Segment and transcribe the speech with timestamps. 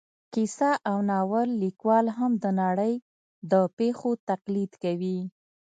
[0.33, 2.93] کیسه او ناول لیکوال هم د نړۍ
[3.51, 5.17] د پېښو تقلید کوي